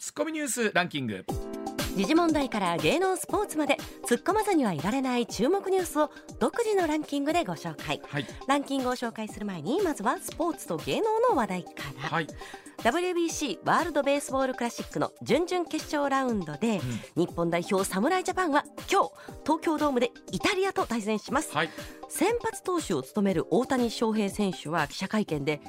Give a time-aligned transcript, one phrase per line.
[0.00, 1.26] ツッコミニュースランキング。
[1.94, 3.76] 時事問題から芸能スポーツまで
[4.08, 8.26] 突っ込まずにはいられない注目ニュースを独自のランキングでご紹介、はい。
[8.48, 11.70] ランキングを紹介する前にまずはスポーツと芸能の話題か
[12.02, 12.26] ら、はい。
[12.78, 16.80] WBC ワールドベースボールクラシックの準々決勝ラウンドで、
[17.14, 19.10] 日本代表侍ジャパンは今日
[19.44, 21.70] 東京ドームでイタリアと対戦します、はい。
[22.08, 25.60] 先発投手を務める大谷翔平選手は記者会見で、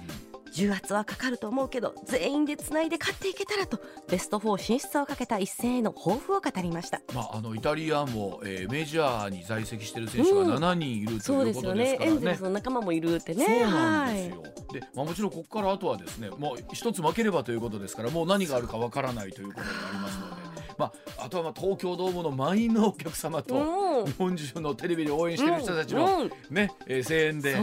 [0.51, 3.79] 重圧はかかると思うけど全員でつないで勝っていけたらと
[4.09, 7.01] ベスト4進出をかけた一戦への抱負を語りました。
[7.13, 12.13] まあ、あのイタリアも、えーメジャーに在籍している選手が7人いるとそういうことですからね。
[12.13, 12.43] エンゼルス。
[12.43, 13.45] の仲間もいるってね。
[13.45, 20.35] そうなんですよ、で、まあ、もちろんここからあとはですねもう一つ負ければということですからもう何があるかわからないということになりますので、
[20.77, 20.85] ま
[21.17, 24.05] あ、あとはまあ東京ドームの満員のお客様と、うん。
[24.05, 26.31] 日本中のテレビで応援している人たちの、うん。
[26.49, 27.57] ねえー声援で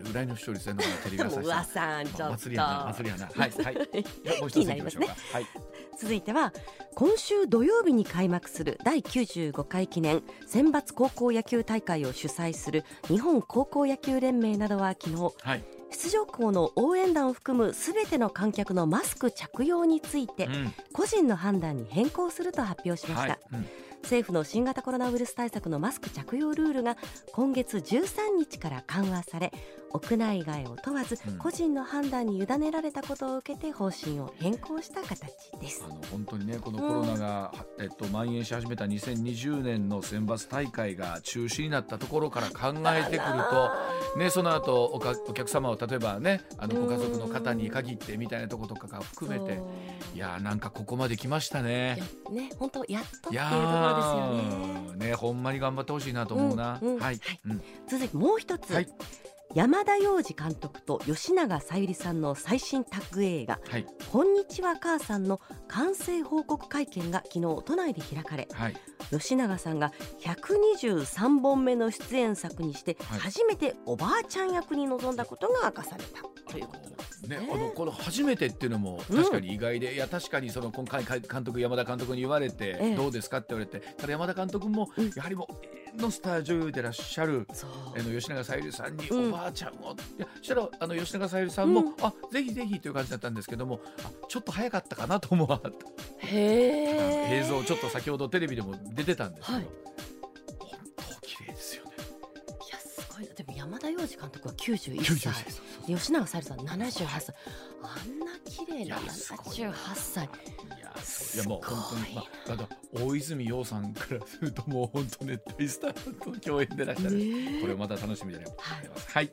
[0.00, 1.64] ちゃどれどれぐらいの視聴率なのかなテレビ朝日さん。
[1.66, 2.24] さんちょっと。
[2.30, 3.26] 祭りやな祭りやな。
[3.26, 3.74] はいはい。
[4.40, 5.16] もう一ついきましょうか。
[5.32, 5.46] はい。
[5.98, 6.52] 続いては
[6.94, 20.74] 今週土曜日に開幕する第95回記念選抜高校野球大会を主催する日本高校野球連盟などは昨日はい、出場校の応援団を含むすべての観客のマスク着用についてうん。
[20.94, 23.38] 個人の判断に変更すると発表しました、はい。
[23.52, 23.68] うん
[24.02, 26.96] 政府の新型コロナウイルス対策のマスク着用ルールが
[27.32, 29.52] 今月13日から緩和され
[29.92, 31.38] 屋内外を問わずうん。
[31.38, 35.20] 個人の判断に委ねられたことを受けて方針を変更した形
[35.60, 35.82] です。
[35.84, 43.20] あの本当にねこのコロナが、えっと、蔓延し始めた2020年の選抜大会が中止になったところから考えてくる
[44.14, 46.86] と、ね、その後おかお客様を例えばねあのうん。
[46.86, 49.60] ご家族の方に限ってみたいなとことかが含めて
[50.14, 51.98] いやーなんかここまで来ましたね。
[52.30, 53.32] ね本当やっとっ
[53.92, 54.70] うですよね。
[54.92, 56.64] ーねほんまに頑張ってほしいなと思うな。
[56.72, 56.94] はい、うん。
[56.94, 57.20] うんはい。
[57.46, 57.62] うん。
[57.88, 58.88] 続いてもう一つ、はい
[59.52, 68.76] 山田洋次監督と吉永小百合さんの最新タッグ映画はい「こんにちは母さん」の完成報告会見が昨日都内で開かれはい。
[69.10, 73.18] 吉永さんが123本目の出演作にしてはい。
[73.18, 77.38] 初めておばあちゃん役に臨んだことが明かされたということなんですね。
[77.38, 82.94] ね、あのこの初めてっていうのも確かに意外で、いや確かにその今回監督山田監督に言われて、ええ。
[82.94, 85.12] どうですかって言われてただ山田監督もうん。
[85.16, 89.28] やはりもうのスター女優でいらっしゃる、あの吉永小百合さんにうん。
[89.28, 91.94] おばあちゃんを、いやそしたらあの吉永小百合さんも、うん。
[92.00, 95.60] あぜひぜひという感じだったんですけどもあちょっと早かったかなと思わ
[96.18, 97.44] へー。
[97.44, 99.66] 映像ちょっと先ほどテレビでも出てたんですけど、はい。
[100.58, 101.90] 本当綺麗ですよね。
[101.96, 103.28] いやすごい。
[103.28, 105.32] なでも山田洋次監督は91 91歳。
[105.32, 105.96] 歳。
[105.96, 107.34] 吉永小百合さん78歳。
[107.82, 110.28] あんな綺麗いなやすごい78歳
[111.34, 117.18] いやもう本当に、まあ、ただ大泉洋さんからするともう本当ね大スターと共演でいらっしゃる、
[117.60, 118.90] これまた楽しみでねはい。
[119.14, 119.32] はい、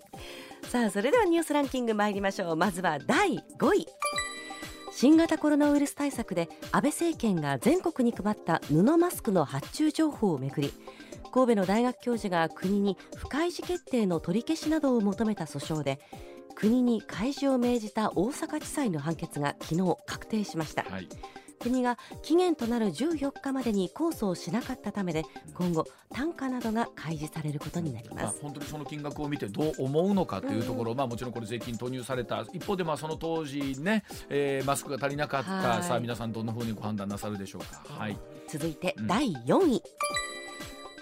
[0.69, 2.55] さあそれではニュースランキング参りましょう。
[2.55, 3.87] まずは第5位。
[4.91, 10.73] 新型コロナウイルス対策で安倍政権が全国に配った布マスクの発注情報をめぐり
[11.31, 15.99] 神戸の大学教授が国に不開示決定の取り消しなどを求めた訴訟で
[16.55, 20.83] 国に開示を命じた大阪地裁の判決が昨日確定しました。
[20.89, 21.07] はい、
[21.57, 25.23] 国が期限となる14日までに控訴をしなかったためで
[25.53, 35.83] 今後単価などが開示されることになりまます、あ本当にその金額を見てどう思うのかというところ、まあもちろんこれ税金投入された一方でまあその当時ね、えーマスクが足りなかった、はい。
[35.83, 37.83] さあ皆さんどんな風にご判断なさるでしょうか。
[37.93, 38.17] はい。
[38.49, 39.07] 続いてうん。
[39.07, 39.81] 第4位、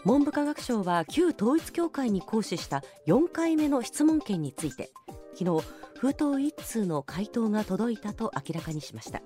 [0.06, 4.92] 文部科学省は旧統一教会に行使した4回目の質問権について
[5.34, 5.66] 昨日
[5.98, 9.22] 封筒1通の回答が届いたと明らかにしました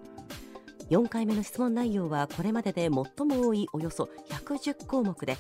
[0.90, 5.38] 4回目の質問内容はこれまでで最も多いおよそ110項目で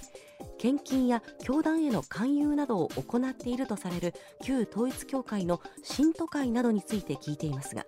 [0.57, 7.85] 献金や教団への勧誘などを行っているとされる旧統一教会の信徒会などについて聞いていますが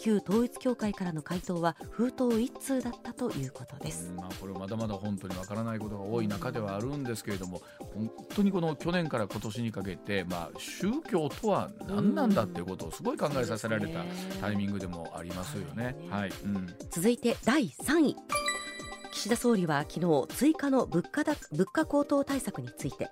[0.00, 4.08] 旧統一教会からの回答は封筒1通だったということです。
[4.08, 14.04] うんまあ、これまだまだ本当にわからないことが多い中ではあるんですけれども本当にこの去年から今年にかけて、まあ、宗教とは何なんだっていうことをすごい考えさせられた
[14.40, 15.94] タイミングでもありますよね。
[16.08, 16.66] はい、うん。
[16.90, 18.16] 続いて第3位。
[19.12, 23.10] 岸田総理は昨日追加の物価だ物価高騰対策について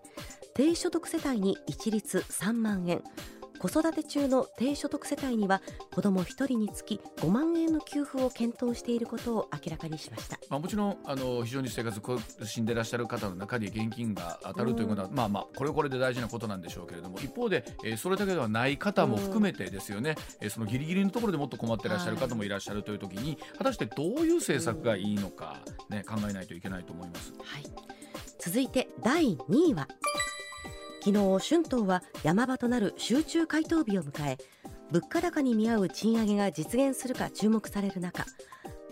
[0.55, 3.03] 低所得世帯に一律3万円
[3.59, 5.61] 子育て中の低所得世帯には
[5.93, 10.39] 子ども1人につき5万円の給付を検討していることを明らかにしました。
[10.49, 25.59] まあ、もちろんあの非常に生活苦しんでいらっしゃる方の中で現金が当たるということは、まあまあこれはこれで大事なことなんでしょうけれども一方で、えーそれだけではない方も含めてですよね、えーそのギリギリのところでもっと困っていらっしゃる方もいらっしゃるという時に果たしてどういう政策がいいのか、
[25.91, 27.33] ね、考えないといけないと思います。
[27.43, 27.65] はい、
[28.39, 29.89] 続いて第2位は
[31.01, 34.39] 昨日春闘は山場となる集中回答日を迎え
[34.91, 38.25] 物価高に見合う賃上げが実現するか注目される中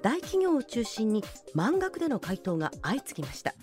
[0.03, 1.25] 大企業を中心に
[1.55, 3.55] 満額での回答が相次ぎました。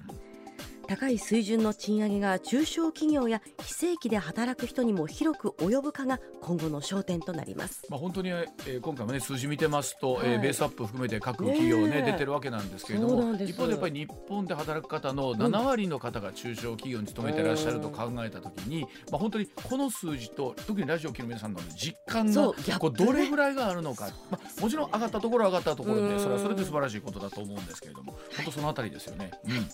[0.93, 7.87] 高い水準の賃上げが中小企業や非正規で働く人にも広く及ぶかが今後の焦点となります。
[7.89, 29.31] まあ本当に、えー、今回もね数字見てますと、はい、えー、ベースアップ含めて各企業ね、出てるわけなんですけれども、一方でやっぱり日本で働く方の7割の方が中小企業に勤めてらっしゃると考えたときに、まあ本当にこの数字と特にラジオを聴る皆さんの実感がこうどれぐらいがあるのか、まあもちろん上がったところ上がったところでそれはそれで素晴らしいことだと思うんですけれども、本当そのあたりですよね。
[29.45, 29.67] うん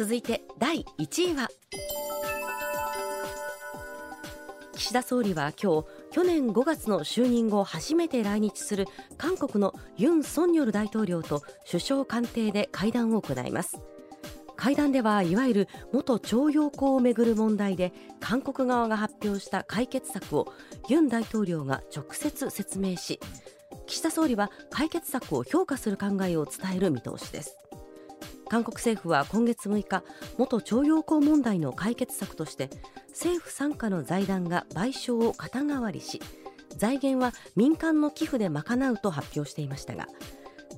[0.00, 1.50] 続いて第1位は。
[4.72, 8.86] 岸田総理は今日去年5月の就任後初めて来日する
[9.18, 13.78] 韓国のユン・ソンニョル大統領と首相官邸で会談を行います。
[14.56, 20.50] 会談ではいわゆる元徴用工をめぐる問題で韓国側が発表した解決策を
[20.88, 23.20] ユン大統領が直接説明し
[23.86, 27.58] 岸田総理は解決策を評価する考えを伝える見通しです。
[28.50, 30.02] 韓国政府は今月6日
[30.36, 32.68] 元徴用工問題の解決策として
[33.10, 36.20] 政府傘下の財団が賠償を肩代わりし
[36.76, 40.08] 財源は民間の寄付で賄うと発表していましたが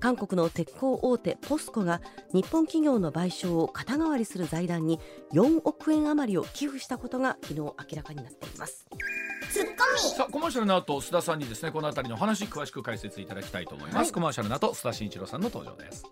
[0.00, 2.02] 韓国の鉄鋼大手ポスコが
[2.34, 5.00] 日本企業の賠償を肩代わりする財団に
[5.32, 8.86] 4億円余りを寄付したことが昨日明らかになっています。
[10.16, 16.04] さあコマーシャルの後須田さんにですねこの辺りの話詳しく解説いただきたいと思います、はい、コマーシャルの後須田慎一郎さんの登場です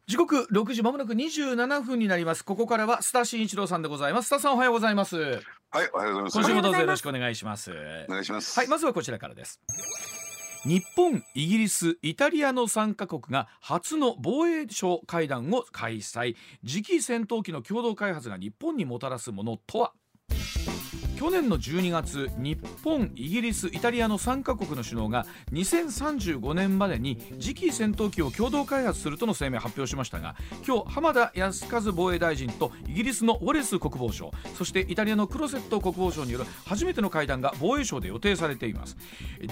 [0.08, 2.44] 時刻六時まもなく二十七分になります。
[2.44, 4.34] ここからは須田慎一郎さんでございます。
[4.34, 5.16] 須田さんおはようございます。
[5.70, 6.34] はいおはようございます。
[6.34, 7.70] 今週もどうぞよろしくお願いします。
[8.08, 8.58] お願いします。
[8.58, 9.60] はいまずはこちらからです。
[10.64, 16.36] 日本、イギリス、イタリアの3カ国が初の防衛省会談を開催。
[16.66, 19.92] 次期戦闘機の共同開発が日本にもたらすものとは？
[21.18, 38.96] 去年の12月日本イギリスイタリアの3カ国の首脳が2035年までに次期戦闘機を共同開発するとの声明を発表しましたが今日浜田康和防衛大臣とイギリスのウォレス国防相そしてイタリアのクロセット国防相による初めての会談が防衛省で予定されています。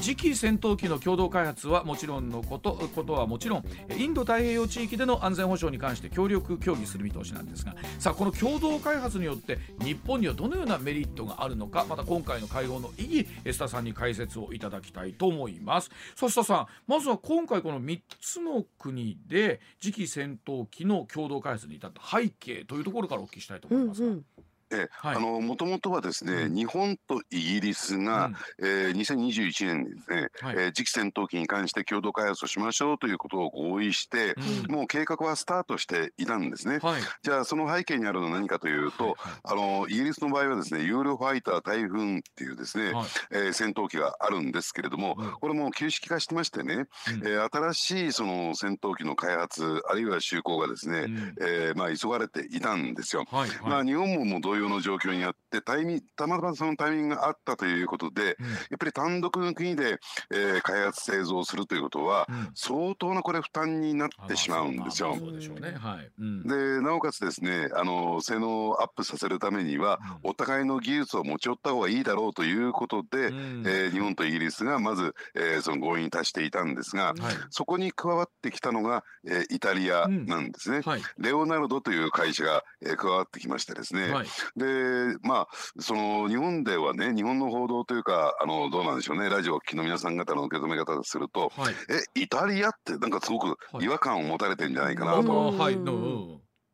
[0.01, 3.65] 次期戦闘機の共同開発はもちろんのことことはもちろん
[3.97, 24.09] インド太平洋地域での安全保障に関して協力協議する見通しなんですがさあこの共同開発によって日本にはどのようなメリットがあるのかまた今回の会合の意義エスタさんに解説をいただきたいと思いますそしたさんまずは今回この3つの国で次期戦闘機の共同開発に至った背景というところからお聞きしたいと思いますが。
[24.09, 24.25] うんうん
[24.71, 34.35] えはい、あのもともとはですね、うん、日本とイギリスが、うん、えー、2021年にですね、はい、えー、次期戦闘機に関して共同開発をしましょうということを合意して、
[34.67, 36.79] うん、もう計画はスタートしていたんですね。
[36.83, 46.85] はい、じゃあその背景にあるのは何かというと、はいはい、あのイギリスの場合はですねユーロファイター台風っていうですね、はい、えー、戦闘機があるんですけれども、これも旧式化してましてね、うん、
[47.27, 53.25] えー、新しいその戦闘機の開発あるいは就航がですね、うん、えー、まあ急がれていたんですよ。
[53.31, 59.99] はいはい、まあ日本も同様の状況にあってタイミたまたまそのタイミングがあったということで、うん、やっぱり単独の国で、
[60.33, 65.17] えー、開発製造するということは、うん、相当なこれ負担になってしまうんですよ。
[65.17, 80.81] でなおかつですねあの性能をアップさせるためには、お互いの技術を持ち寄った方がいいだろうということで、えー、日本とイギリスがまず、えー、その合意に達していたんですが、はい、そこに加わってきたのが、えー、イタリアなんですね。
[80.85, 85.49] はい、レオナルドという会社が、えー、加わってきましてですね、はい、でまあ
[85.79, 91.75] その日本ではね日本の報道というかあのどうなんでしょうねラジオを聴の皆さん方の受け止め方すると、はい、
[92.17, 95.53] えイタリアってなんかすごく違和感を持たれてるんじゃないかなと。
[95.53, 95.77] はい、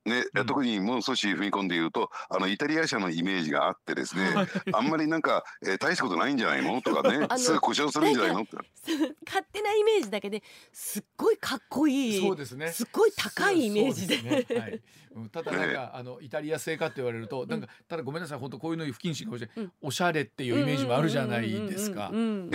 [0.05, 4.35] ね、うん、特にもう少し踏み込んで言うとあのイタリア車のイメージがあってですね
[4.73, 6.81] あんまりなんか、えー、大したことないんじゃないの？
[6.83, 8.43] とかねすぐ故障するんじゃないの？
[8.43, 8.57] って
[9.27, 10.43] 勝手なイメージだけで
[10.73, 12.73] すっごいかっこいいそうですね。
[12.73, 14.47] すっごい高いイメージで、ね。
[14.59, 14.81] はい、
[15.31, 22.11] ただなんか、あのイタリア製かって言われるとなんかただごめんなさい本当こういうの不謹慎かもしれない、おしゃれっていうイメージもあるじゃないですか。
[22.13, 22.51] うん、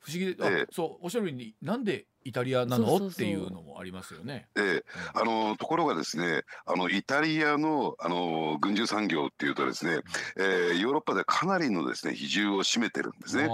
[0.00, 2.96] 不思議で、あそうおっしゃるようになんでイタリアなの？
[2.96, 4.48] っていうのもありますよね。
[4.54, 10.00] えあのところがですねあのイタリアのあの軍需産業っていうとですね、
[10.36, 13.48] えー、ヨーロッパでかなりのですね比重を占めてるんですね。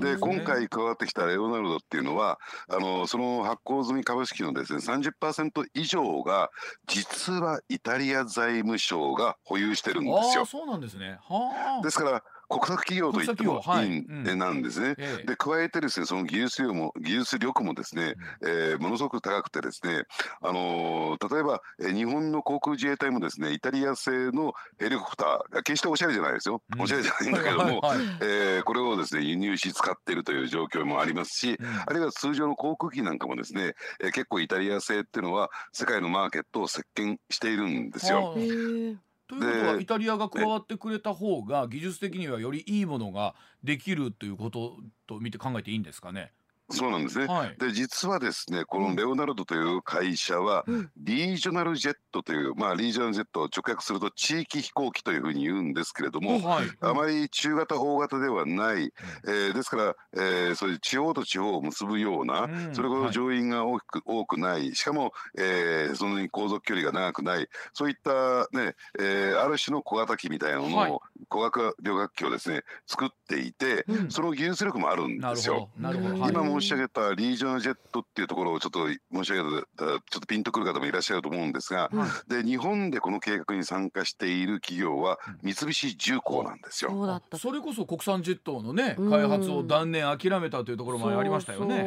[0.00, 6.50] で、ね、今回加わってきたレオナルドっていうのはあのその発行済み株式のですね30%以上が
[6.86, 10.44] 実はイタリア財務省が保有してるんですよ。
[10.44, 11.20] そうなんですね。
[11.82, 14.94] ですから国策企業と言ってもいいんなんですね。
[15.26, 20.04] で加えてですねその技術量も技術力もですね、えー、ものすごく高くてですね、
[20.42, 27.82] あのー、例えば、えー、日本の航空自衛隊もですねイタリア製のヘリコプター決しておしゃれじゃないですよ、おしゃれじゃないんだけども、
[28.22, 38.32] えこれをですね輸入し使っているという状況もありますし、あるいは通常の航空機なんかもですね、えー、結構イタリア製っていうのは世界のマーケットを席巻しているんですよ。
[39.28, 46.32] ということはイタリアが加わってくれた方が技術的にはよりいいものができるということと見て考えていいんですかね？
[46.70, 47.26] そうなんですね。
[47.26, 58.92] はい、で実はですねこのレオナルドという会社は、うん、リージョナルジェットというまあリージョナルジェットを直訳すると地域飛行機というふうに言うんですけれども、はい、あまり中型大型ではない、
[59.26, 64.74] えー、ですから、えー、そういう地方と地方を結ぶような、うん、それほど乗員が大きく、多くない。
[64.74, 67.48] しかも、えー、その航続距離が長くない。
[67.72, 75.70] そういったね、えー、ある種の小型機みたいなのを、小型旅客機をですね作っていて、うん、その技術力もあるんですよ。
[75.78, 81.90] 今も申し上げたリージョナルジェットっていうところをちょっと申し上げたちょっとピンとくる方もいらっしゃると思うんですが、
[82.28, 87.20] で日本でこの計画に参加している企業は三菱重工なんですよ。
[87.38, 91.86] それこそ国産ジェットのね開発を断念諦めたというところもありましたよね。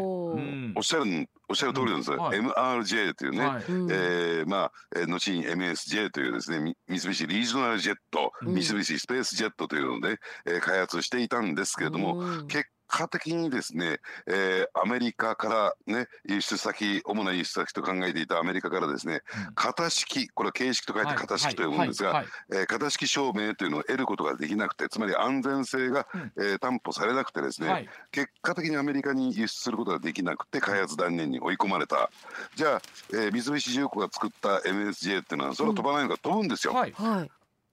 [0.76, 32.10] おっしゃるおっしゃる通りなんです、はい、MRJ というね、はい、えー、まあ、えー、後に MSJ というですね三菱リージョナルジェット、三菱スペースジェットというので、えー、開発していたんですけれども、結果的にですね、えー、アメリカからね輸出先主な輸出先と考えていたアメリカからですね、うん、型式これは形式と書いて型式というものですが、え型式証明というのを得ることができなくてつまり安全性が、うん、えー、担保されなくてですね、はい、結果的にアメリカに輸出することができなくて開発断念に追い込まれた。
[32.56, 32.82] じゃあ、
[33.14, 36.74] えー、三菱重工が作った MSJ っていうのはそれは飛ばないのか、飛ぶんですよ。
[36.74, 36.94] はい。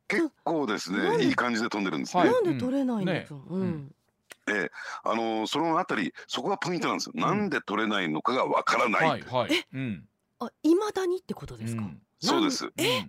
[0.08, 2.24] 結構ですねいい感じで飛んでるんですね。
[2.24, 3.90] なんで取れないんですか、うん、
[4.48, 4.70] え
[5.04, 10.04] あのー、そのあたりそこがポイントなんですよ、うん、なんで取れないのかがわからない、はいはい、え、うん、
[10.40, 12.70] あ未だにってことですか、うん、そうです。
[12.76, 13.08] え、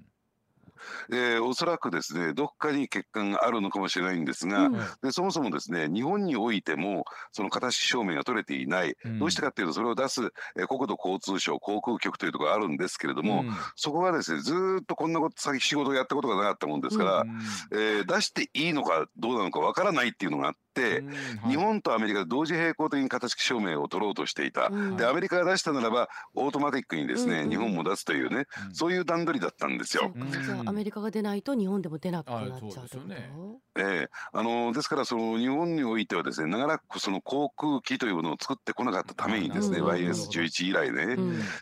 [1.10, 10.22] えー、おそらくですねどっかに欠陥があるのかもしれないんですが、うん、でそもそもですね日本においてもその形証明が取れていない、うん、どうしてかっていうとそれを出す、
[10.56, 17.26] えー、国土交通省航空局というところがあるんですけれども、うん、そこがですねずっとこんなこと先仕事をやったことがなかったもんですから、
[17.72, 21.04] えー、出していいのかどうなのかわからないっていうのがあって。、
[21.48, 30.14] 日本とアメリカで同時並行的に形証明を取ろうとしていた、でアメリカが出したならばオートマティックにですね、日本も出すというね、そういう段取りだったんですよ。
[30.16, 33.00] じゃあアメリカが出ないと日本でも出なくなっちゃうと？
[33.00, 33.30] ね。
[33.78, 34.10] ええ。
[34.34, 41.18] あのですからその日本においてはですね長らくその航空機というものを作ってこなかったためにですね YS11 以来ね、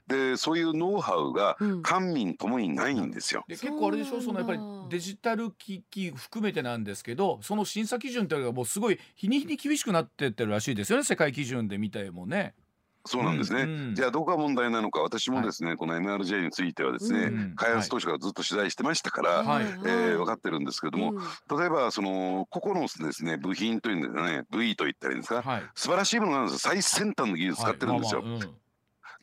[0.08, 3.44] でそういうノウハウが官民ともにないんですよ。
[3.48, 4.22] で結構あれでしょ？
[4.22, 12.54] そのやっぱりデジタル機器含めてなんですけどその審査基準というのがもうすごい日に日に厳しくなってってるらしいですよね世界基準で見てもね。
[13.08, 21.14] そうなんですね、うんうん、じゃあどこが問題なのか私もですね、はい、この MRJ についてはですね、うん、開発当初からずっと取材してましたから、はい、えー、分かってるんですけれども、
[21.56, 26.60] 例えばその個々のですね部品というんですかね V と言ったらいいんですか、はい、素晴らしいものなんですよ。
[26.60, 28.24] 最先端の技術使ってるんですよ。
[28.24, 28.65] まあまあ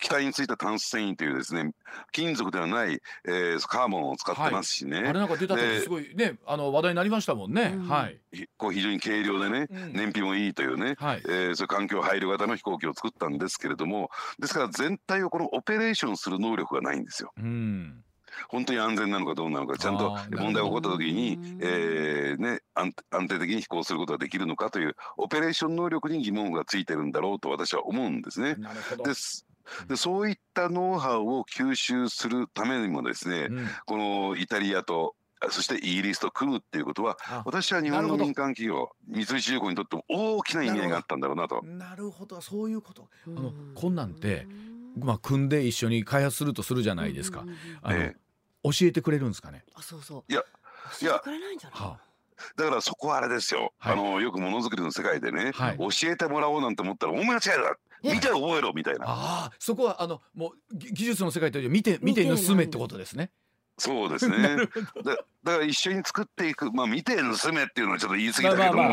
[0.02, 1.72] 機体についた炭素繊維というですね
[2.10, 8.18] 金属ではない、えー、カーボンを使ってますしね、はい、あれなんか出た時すごいねあの話題になりましたもんね、うん、はい。
[8.56, 17.32] こう非常に軽量でね、うん、燃費もいいというね、はい、えー、そういう環境配慮型の飛行機を作ったんですけれどもですから全体をこのオペレーションする能力がないんですよ。
[17.38, 18.02] うん。
[18.48, 22.92] 本当に安全なのかどうなのかちゃんと問題が起こった時に、えーね、安
[23.28, 28.56] 定的に飛行することができるのかというオペレーション能力に疑問がついてるんだろうと私は思うんですね。
[29.04, 29.46] です
[29.88, 35.14] でそういったノウハウを吸収するためにもですね、うん、このイタリアと
[35.50, 41.62] そしてイギリスと組むっていうことは私は日本の民間企業三菱重工にとっても大きな意味合いがあったんだろうなと。
[41.64, 42.40] なるほど。
[42.40, 43.08] そういうこと。
[43.26, 44.46] あのこんなんて、
[44.96, 47.44] まあ、組んで一緒に開発するとするじゃないですか。
[47.82, 48.16] あの、ええ、
[48.62, 49.64] 教えてくれるんですかね？
[49.74, 50.32] あそうそう。
[50.32, 50.44] いや
[51.00, 51.22] いやは
[51.72, 51.98] あ
[52.56, 59.04] だからそこはあれですよ、はい、あのよくものづくりの世界でね、はい、教えてもらおうなんて思ったら大間違いだ見て覚えろみたいな。
[59.06, 59.06] あ
[59.46, 63.30] あそこはあのもう技術の世界という見て見て盗めってことですね。
[63.78, 64.56] そうですね。
[65.44, 68.88] だだから一緒に作っていく、まあ見て盗めっていうのはちょっと言い過ぎだけども、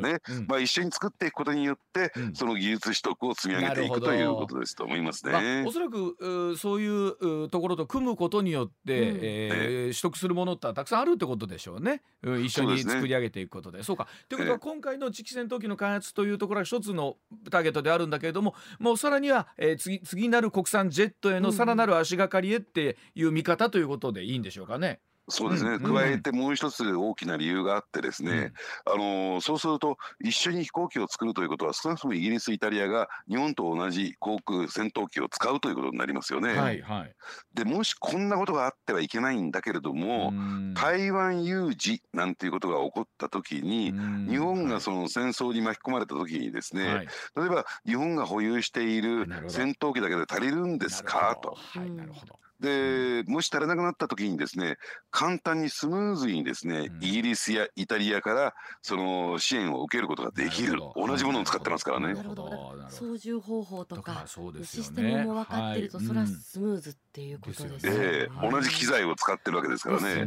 [0.00, 5.32] ね、まあ一緒に作っていくことによって、うん、その技術取得を積み上げていくということですと思いますね。
[5.32, 12.02] まあ、おそらくそういうところと組むことによって、うん、えー、取得するものってたくさんあるってことでしょうね。
[12.22, 13.82] うん、一緒に作り上げていくことで。
[13.82, 14.06] そうか。
[14.28, 17.16] ということは今回の次期戦闘機の開発というところは一つの
[17.50, 25.00] ターゲットであるんだけれども、もうさらには、えー、次次なる国産ジェットへのさらなる足がかりへっていう見方ということでいいんでしょうかね。
[25.30, 28.52] そうですね、加えてもう一つ大きな理由があってですね、
[28.84, 36.54] あのそうすると一緒に飛行機を作るということは少なくともイギリスイタリアが日本と同じ航空戦闘機を使うということになりますよね。
[36.54, 37.14] はいはい、
[37.54, 40.32] でもしこんなことがあってはいけないんだけれども
[40.74, 43.92] 台湾有事なんていうことが起こった時に
[44.28, 51.38] 日本がその戦争に巻き込まれた時にですね、はい、例えば日本が保有している戦闘機だけで足りるんですか？
[51.42, 51.56] と。
[51.56, 54.76] はい、なるほどでもし足りなくなった時にですね
[55.10, 60.78] 簡単にスムーズにですね、イギリスやイタリアからその支援を受けることができる。
[60.96, 62.14] 同じものを使ってますからね。
[62.14, 62.74] なるほど。
[62.88, 64.24] 操縦方法とか
[64.62, 67.92] システムも分かってると、それはスムーズっていうことですね。
[67.94, 70.26] ええ同じ機材を使ってるわけですからね。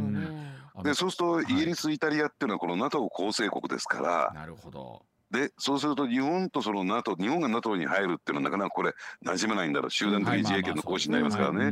[0.82, 4.32] でそうするとイギリス、イタリアっていうのはこの NATO 構成国ですから。
[4.34, 5.02] なるほど
[5.34, 8.94] でそうすると日本とその NATO 日本が NATO に入るっていうのはなかなかこれ
[9.26, 9.90] 馴染まないんだろう。
[9.90, 11.66] 集団的自衛権の行使になりますからね。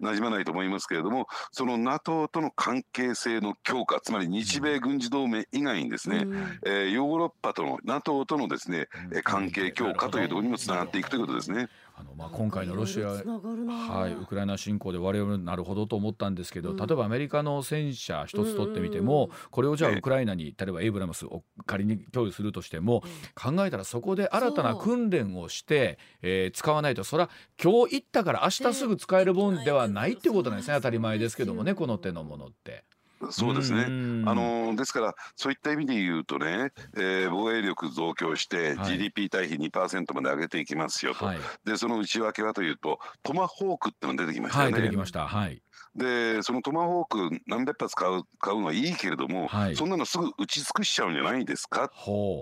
[0.00, 6.26] 馴染まないと思いますけれどもその NATO との関係性の強化つまり日米軍事同盟以外にですね、
[6.66, 8.88] えー、ヨーロッパとの NATO とのですね
[9.22, 11.68] 関係強化というところにもつながっていくということですね。
[11.96, 27.04] あのまあ今回のロシア、はい、ウクライナ侵攻で我々なるほどと思ったんですけど、例えばアメリカの戦車一つ取ってみても、これをじゃあウクライナに例えばエイブラムスを仮に供与するとしても、考えたらそこで新たな訓練をして、えー、使わないと。
[27.04, 27.30] それは
[27.62, 30.74] 今日行ったから明日すぐ使えるもんではないっていうことなんですね。
[30.74, 31.74] 当たり前ですけどもね。
[31.74, 32.84] この手のものって。
[33.30, 33.84] そうですね。
[34.26, 41.26] あのですからそういった意味で言うとね、えー、防衛力増強して GDP 対比2%まで上げていきますよと。
[41.26, 44.64] はい、でその内訳はというとトマホークってのが出てきましたね。
[44.64, 45.26] はい、出てきました。
[45.26, 45.62] はい。
[45.96, 51.90] でそのトマホーク何百発買う買うのはいいけれども、はい、そんなのすぐ打ち尽くしちゃうんじゃないですか？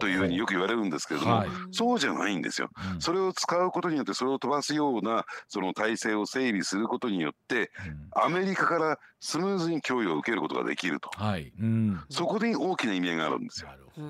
[0.00, 7.70] というふうによく言われるんですけれども、はい、そうじゃないんですよ、うん、それを使うことによってそれを飛ばすようなその体制を整備することによって、
[8.16, 11.52] うん、アメリカからスムーズに供与を受けることができると、はい。
[11.60, 13.68] うん、そこに大きな意味合いがあるんですよ。
[13.68, 14.08] なるほど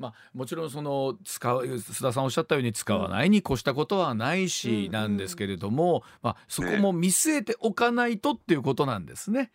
[0.00, 9.52] まあ、もちろんその使う須田さんおっしゃったように使わないに越したことはないしなんですけれども、まあ、そこも見据えておかないとっていうことなんですね。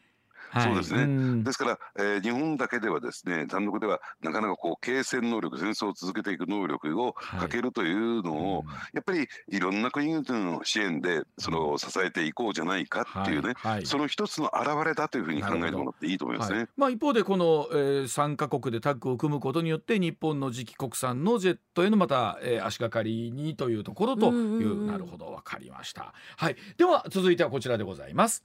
[0.61, 13.75] そうですね、うん、ですから、えー、日本だけではですね単独ではなかなかこう継戦能力戦争を続けていく能力をかけるというのを、はい、やっぱりいろんな国々の支援でそれを支えていこうじゃないかっていうね、はい。
[13.75, 16.67] はい、その一つの表れだというふうに考えてもらっていいと思いますね。
[16.77, 25.25] まあ、一方でこの、えー、3か国でタッグを組むことによって日本の次期国産のジェットへのまた、えー、足がかりにというところという,、なるほど。
[25.25, 26.13] 分かりました。
[26.37, 28.43] はい、では続いてはこちらでございます。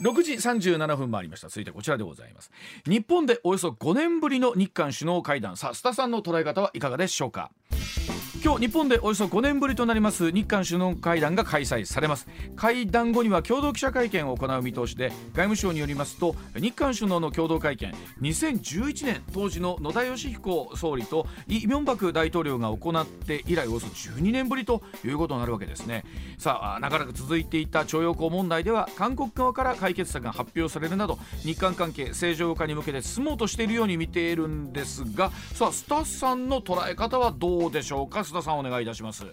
[0.00, 1.48] 6時37分回りました。
[1.48, 2.50] 続いてこちらでございます。
[2.86, 5.56] 日本でおよそ5年ぶりの日韓首脳会談。
[5.56, 7.50] さあ須田さんの捉え方はいかがでしょうか？
[8.44, 12.28] 今日日本でおよそ5年ぶりとなります日韓首脳会談が開催されます。
[12.54, 26.04] 会談後には共同記者会見を行う見通しで外務省によりますと日韓首脳の共同会見2011年当時の野田佳彦総理とイ・ミョンバク大統領が行って以来およそ12年ぶりということになるわけですね。
[26.38, 38.25] さあ長らく続いていた徴用工問題では韓国側から解決策が発表されるなど日韓関係正常化に向けて進もうとしているように見ているんですがさあスタッフさんの捉え方はどうでしょうか？
[38.32, 39.26] 田さんお願いいたします。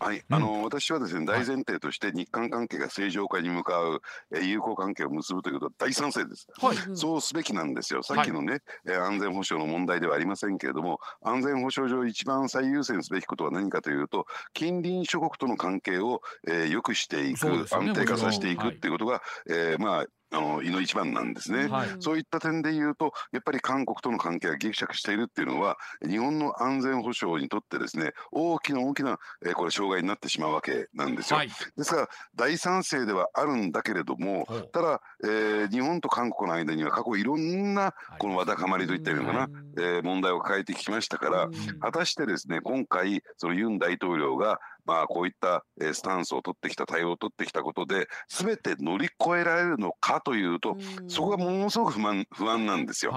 [0.00, 4.00] はい、あの、私はですね大前提として日韓関係が正常化に向かう、
[4.32, 8.02] え友好関係を結ぶということは大賛成です、はい、そうすべきなんですよ。
[8.02, 41.48] さっきのね、はい、安全保障の問題ではありませんけれども安全保障上一番最優先すべきことは何かというと近隣諸国との関係を、えー、良くしていく、ね、安定化させていくっていうことが、はい、えー、まああの胃の一番なんですね、はい、そういった点で言うとやっぱり韓国との関係がぎくしゃくしているっていうのは日本の安全保障にとってですね大きな大きな、えー、これ障害になってしまうわけなんですよ、はい、ですから大賛成ではあるんだけれどもただ、えー、日本と韓国の間には過去いろんなこのわだかまりといったような、はい、えー、問題を抱えてきましたから
[41.80, 53.12] 果たしてですね今回そのユン大統領がまあ、こういったスタンスを取ってきた対応を取ってきたことで全て乗り越えられるのかというと、そこがものすごく不満不安なんですよ。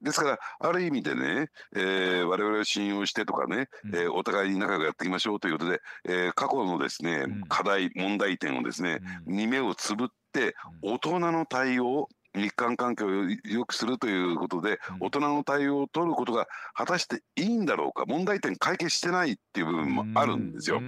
[0.00, 13.08] ですからある意味でね、えー、我々を信用してとかね、うん、えー、お互いに仲良くやっていきましょうということで、えー、過去のですね、うん、課題問題点をですね、うん、に目をつぶって大人の対応日韓関係を
[13.44, 20.80] 良くするということで、大人の対応を取ることが果たしていいんだろうか問題点解決してないっていう部分もあるんですよ。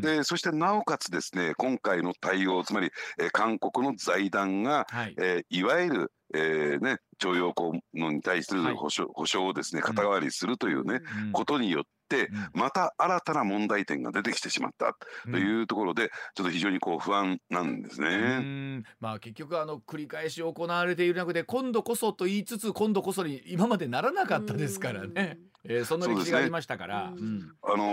[0.00, 11.90] でそしてなおかつですね今回の対応つまり、えー、韓国の財団が、はい、えー、いわゆるえーね、徴用工のに対する保障,、保障をですね肩代わりするというね、うん、ことによって、
[12.52, 14.96] また新たな問題点が出てきてしまった
[15.30, 18.82] というところで、ちょっと非常にこう不安なんですね。
[19.00, 25.38] まあ、結局あの繰り返し行われている中で今度こそと言いつつ今度こそに今までならなかったですからね。
[25.66, 27.10] えー、そんな歴史がありましたから。
[27.10, 27.16] ね。
[27.18, 27.84] うん、あの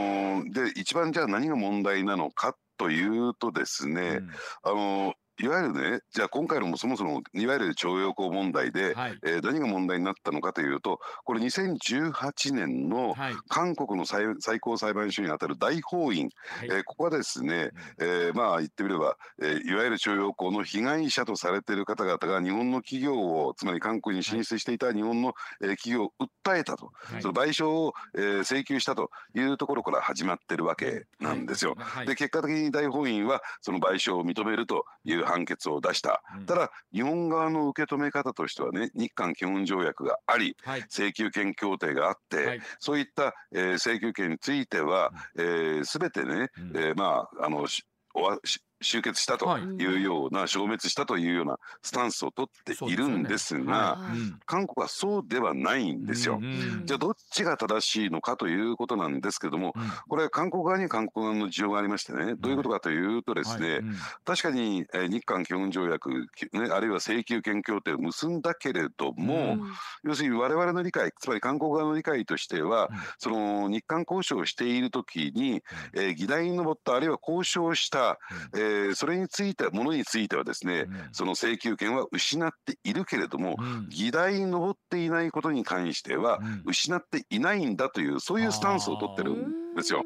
[0.43, 4.29] ー、で一番じゃあ何が問題なのかというとですね、うん、
[4.63, 13.15] あのーいわゆるね、じゃあ今回のもそもそもいわゆる徴用工問題で、はい、えー、何が問題になったのかというと、これ2018年の
[13.47, 31.75] 韓国の最最高裁判所にあたる大法院、はい、えー、ここはですね、えー、まあ言ってみれば、えー、いわゆる徴用工の被害者とされている方々が日本の企業を、つまり韓国に進出していた日本の、えー、企業を訴えたと、はい、その賠償を、えー、請求したというところから始まってるわけなんですよ。
[32.05, 47.65] で結果的に大法院はその賠償を認めるという判決を出した、うん、ただ日本側の受け止め方としてはね日韓基本条約があり、はい、請求権協定があって、はい、そういった、えー、請求権については、うん、えー、全てね、うん、えー、まああの
[48.13, 49.87] おわし終結したとい。
[49.97, 53.99] うような、消滅したというようなスタンスを取っているんですが、
[54.45, 56.39] 韓国はそうではないんですよ。
[56.85, 59.73] じゃあどっちが正しいのかということなんですけども、
[60.07, 63.81] これ韓国側に韓国側の事情がありましてねどういうことかというとですね、
[64.25, 66.09] 確かに日韓基本条約、
[66.53, 69.57] ね、あるいは請求権協定を結んだけれども、
[70.03, 75.61] 要するに我々の理解つまり韓国側の理解としては、その日韓交渉をしている時に、
[75.93, 78.19] えー、議題に上ったあるいは交渉した、
[78.53, 90.03] えーー、それについてものについてはですね、うん、その請求権は失っているけれども、うん、議題に上っていないことに関しては、失っていないんだというそういうスタンスを取ってるんですよ。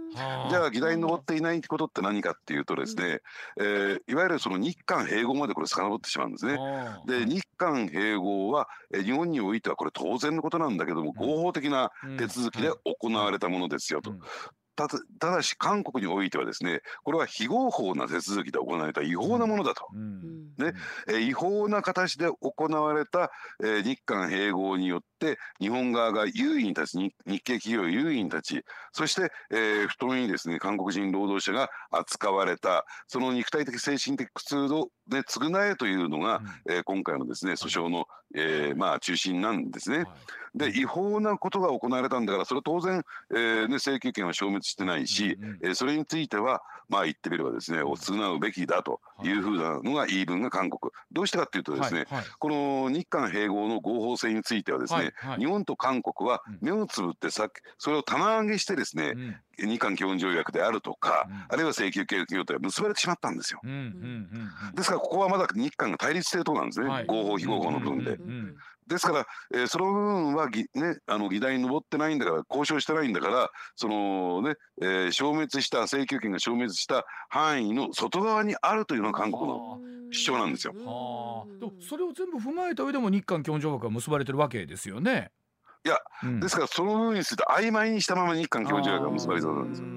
[0.49, 3.19] じゃあ議題に上っていないことって何かっていうとですね、
[3.59, 6.57] えー、いわゆるその日韓併合までこれ遡ってしまうんですね。
[7.07, 14.13] で日韓併合は日本においてはこれ当然のことなんだけども合法的な手続きで行われたものですよと。
[14.75, 14.87] た
[15.19, 20.73] ただし韓国においてはですねこれは非合法な手続きで行われた違法なものだと、うん、ね
[21.09, 23.31] え違法な形で行われた、
[23.63, 38.05] えー、日韓併合によって日本側が優位に立ち日系企業優位に立ちそして、えー、不当にですね韓国人労働者が扱われたその肉体的精神的苦痛をで償えというのが、うん、えー、今回のですね訴訟の、
[38.35, 39.97] えー、まあ中心なんですね。
[39.99, 40.07] はい。
[40.55, 49.35] で違法なことが行われたんだからそれは当然、えーね、請求権は消滅してないし、えー、それについてはまあ言ってみればですねお償うべきだとい。
[49.35, 50.91] うふうなのが言い分が韓国。
[51.11, 52.05] どうしてかっていうとですね、
[52.39, 59.69] この日韓併合の合法性についてはですね、日本と韓国は目をつぶってさそれを棚上げしてですね、うん。
[59.69, 63.61] 日韓基本条約であるとか、うん、あるいは請求権協定が結ばれてしまったんですよ。
[64.73, 68.17] ですからここはまだ日韓が対立しているところなんですね、はい、合法非合法の部分で。
[68.87, 79.79] ですから、えー、その部分はぎ、ね、あの議題に上ってないんだから交渉してないんだからそのね、えー、消滅した請求権が消滅した範囲の外側にあるというのが韓国の
[80.11, 80.73] 主張なんですよ。
[80.73, 85.31] はあ、それを全部踏まえた上でも日韓基本条約が結ばれてるわけですよね。
[85.85, 89.87] いや、うん、ですからその部分について曖昧にしたまま日韓基本条約が結ばれそうなんですよ。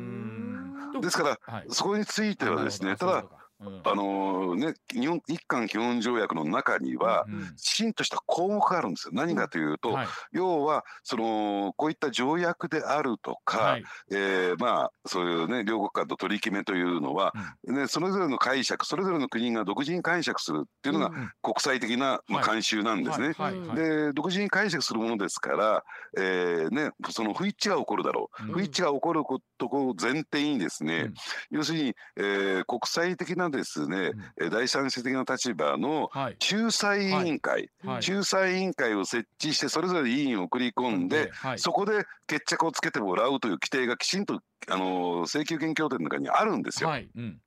[1.01, 3.25] ですから、はい、そこについてはですねただ
[3.61, 9.13] あのね、日本日韓基本条約の中には、きちんとした項目があるんですよ。
[9.15, 21.11] 何かというと、はい、要はそのこういった条約であるとか、はい、えー、まあそういうね両国間の取り決めというのは、うん、ねそれぞれの解釈それぞれの国が独自に解釈するっていうのが
[21.43, 23.35] 国際的な、まあ、慣習なんですね。
[23.75, 25.85] で独自に解釈するものですから、
[26.17, 28.45] えー、ねその不一致が起こるだろう。
[28.45, 31.15] うん、不一致が起こることを前提にですね、うん、
[31.51, 37.95] 要するに、えー、国際的なですね、うん、第三者的な立場の仲裁委員会、はい。
[37.95, 46.91] はい、仲裁委員会を設置してそれぞれ委員を送り込んで、はい、そこで決着をつけてもらうという規定がきちんとあの請求権協定の中にあるんですよ。
[46.91, 47.39] うん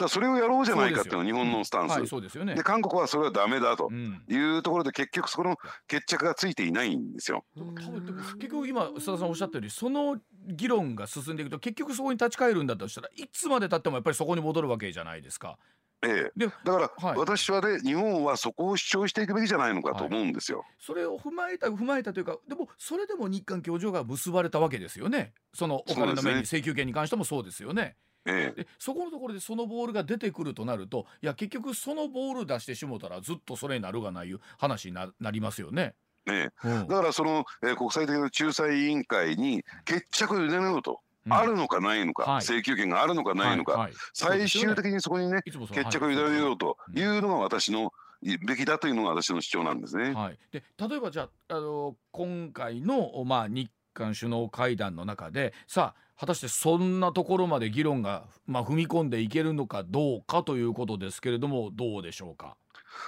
[0.00, 3.90] だそれをやろうじゃないかっていうのが日本のスタンス、そうですよね、で韓国はそれはダメだと
[4.28, 7.44] いうところで結局その決着がついていないんですよ。
[7.56, 15.58] 多分結局今須田さんおっしゃったようにその議論が進んでいくと結局そこに立ち返るんだとしたらいつまでたってもやっぱりそこに戻るわけじゃないですか。
[16.02, 20.60] ええ、だから、私はね日本はそこを主張していくべきじゃないのかと思うんですよ。
[20.60, 25.34] はい、それを踏まえた踏まえたというかでもそれでも日韓協定が結ばれたわけですよね。
[25.52, 27.96] そのお金の面に、請求権に関してもそうですよね。
[28.26, 35.94] ええ、でそこのところでそのボールが出てくるとなるといや結局そのボール出してしもたらずっとそれになるがないいう話になりますよね。
[36.26, 41.00] ね、うん、だからその、えー、国際的な仲裁委員会に決着を入れようと。
[41.28, 45.58] あるのかないのか、はい、請求権があるのかないのか、はいはい、最終的にそこにね、決
[45.90, 47.02] 着を入れようとい。
[47.02, 50.14] うのが私のべきだというのが私の主張なんですね。
[50.14, 62.58] はい、で例えばじゃあ、あの今回の、まあ、日韓首脳会談の中でさあ果たしてそんなところまで議論が、まあ、踏み込んでいけるのかどうかということですけれどもどうでしょうか？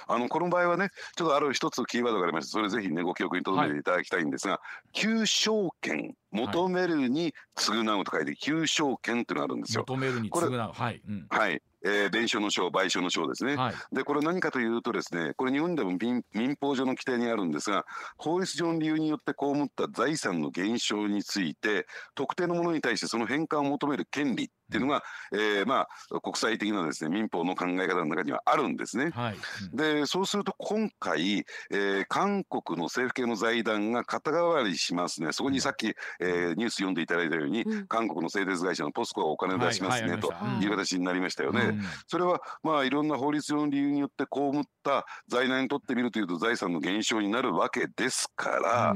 [0.07, 9.85] あのこの場合はねちょっとある一つキーワードがありましてそれぜひねご記憶に留めていただきたいんですが、はい、求償権求めるに償うと書いて求償権というのがあるんですよ。
[9.87, 10.71] 求めるに償う。
[10.73, 17.85] はい、うん、はいえー、弁償の償、賠償の償ですね、はい、でこれ何かというとですねこれ日本でも民民法上の規定にあるんですが
[18.17, 29.11] 法律上の理由によって被った財産の減少について特定のものに対してその返還を求める権利っていうのが、うん、えー、まあ、国際的なですね民法の考え方の中にはあるんですね。
[29.11, 29.35] はい。
[29.71, 35.31] うん、でそうすると今回、えー、韓国の政府系の財団が肩代わりしますね。
[35.31, 41.79] そこにさっき、えー、ニュース読んでいただいたように、うん、韓国の製鉄会社のポスコがお金を出しますね、はい、という形になりましたよね。
[42.07, 48.95] それはまあいろんな法律上の理由によって被った財団にとってみるというと財産の減少になるわけですから。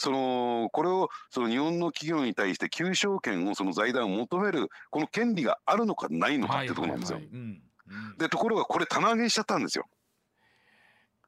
[0.00, 7.20] そのこれをその日本の企業に対して求償権をその財団を求めるこの権利があるのかないのかっていうところなんですよ。
[8.16, 9.84] でところがこれ棚上げしちゃったんですよ。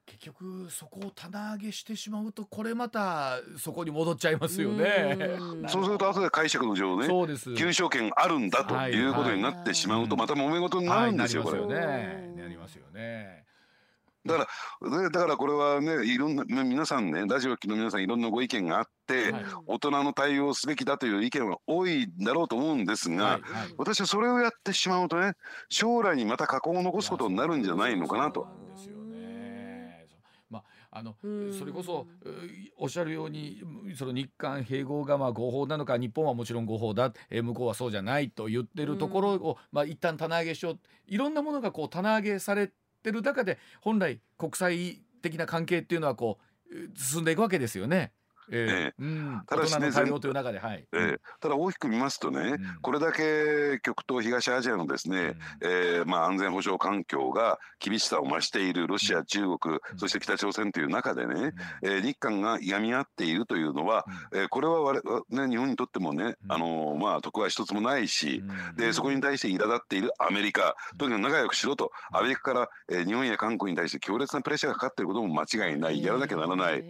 [0.07, 5.19] 結局そこを棚上げしてしまうとこれまたそこに戻っちゃいますよね。
[5.69, 11.61] そうすると後で解釈の上ねそうです求償権あるんだということになってしまうとまた揉め事になるんですよ、これ。
[11.67, 12.35] ね。
[12.39, 13.45] なりますよね。
[14.25, 14.49] だか
[14.81, 23.33] らだからこれはねいろんな皆さんねラジオ機の皆さんいろんなご意見があって、はい、大人の対応すべきだという意見は多いだろうと思うんですが、はい。
[23.33, 23.43] はい、
[23.79, 25.33] 私はそれをやってしまうとね
[25.69, 28.47] 将来にまた過去を残すことになるんじゃないのかなと。
[30.95, 31.17] あの
[31.59, 32.07] それこそ
[32.77, 33.63] おっしゃるように
[33.97, 40.79] その日韓併合がまあ合法なのか日本はもちろん合法だ、え向こうはそうじゃないと言ってるところを、まあ一旦棚上げしよう。
[41.07, 42.71] いろんなものがこう棚上げされ
[43.03, 46.39] ってる中で本来国際的な関係っていうのはこ
[46.71, 48.13] う進んでいくわけですよね。
[48.51, 48.93] え
[49.47, 50.85] ただしね、対応という中で、はい。
[50.93, 61.53] えー、ただ大きく見ますとね、うん、これだけ極東東アジアのですね、うん、えー、まあ、安全保障環境が厳しさを増しているロシア、中国、そして北朝鮮という中でね、うん、
[61.83, 65.01] えー、日韓がいがみ合っているというのは、うん、えー、これは我
[65.31, 68.43] ね、日本にとってもね、あのまあ、得は一つもないし、
[68.77, 76.85] でそこに対して苛立っているアメリカ、とにかく仲良くしろと、アメリカから、えー、日本や韓国に対して強烈なプレッシャーがかかっていることも間違いない、やらなきゃならない。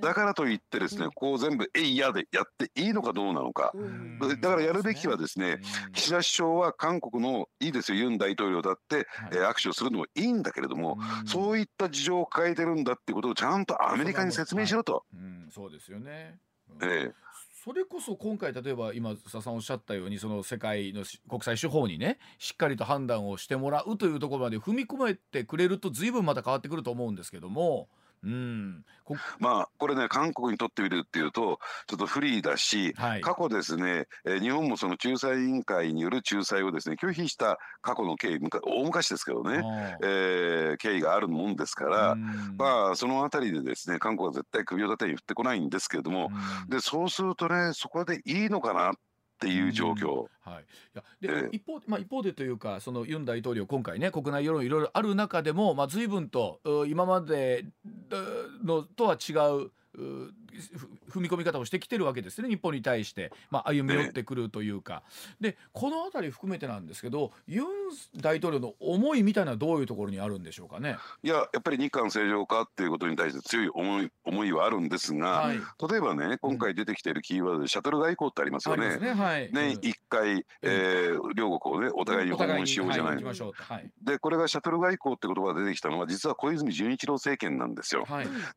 [0.00, 3.72] だからといってですね、ここを全部えいやでやっていいのかどうなのか、
[4.20, 5.60] だからやるべきはですね、
[5.92, 15.04] 岸田首相は韓国のいいですよ、ユン大統領だって、え握手をするのもいいんだけれども、そういった事情を抱えてるんだっていうことをちゃんとアメリカに説明しろと。
[15.50, 15.98] そうですよ。
[15.98, 16.38] ね、
[16.82, 17.26] ええ。
[17.66, 27.88] それこそ今回例えば今佐さんおっしゃったようにその世界の国際手法にねしっかりと判断をしてもらうというところまで踏み込めてくれると随分また変わってくると思うんですけども。
[28.26, 28.84] うん、
[29.38, 39.62] まあこれね韓国にとってみるっていうとちょっと不利だし、はい、過去ですね、えー、日本もその仲裁委員会による仲裁をですね拒否した過去の経緯大昔ですけどね、
[40.02, 42.16] えー、経緯があるもんですから、
[42.58, 46.30] まあその辺りでですね韓国は絶対首を縦に振ってこないんですけれども、
[46.68, 48.92] でそうするとねそこでいいのかなっ
[49.38, 50.26] ていう状況。
[50.40, 57.64] はい、いやで、えー、一方まあ、一方でというかそのユン大統領今回ね国内世論いろいろある中でも、まあ、随分と今まで
[58.64, 59.70] のとは違う
[61.10, 65.02] 踏み込み方をしてきてるわけですね日本に対して、まあ、歩み寄ってくるというか、
[65.40, 67.66] でこの辺り含めてなんですけどユン
[68.20, 70.96] 大統領の思いみたいなどういうところにあるんでしょうかね？
[71.22, 75.58] いややっぱり日韓正常化っていうことに対して強い思い思いはあるんですが、はい、
[75.90, 78.96] 例えばね今回出てきているキーワードでシャトル外交ってありますよね。
[78.98, 83.22] ねはい、年1回、えー、両国をねお互いに訪問しようじゃない。
[83.22, 88.06] はい、でこれがシャトル外交って言葉が出てきたのは実は小泉純一郎政権なんですよ。